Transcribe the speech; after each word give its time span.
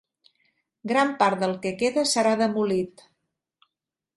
Gran 0.91 1.11
part 1.19 1.43
del 1.43 1.53
que 1.65 1.73
queda 1.83 2.07
serà 2.15 2.33
demolit. 2.41 3.05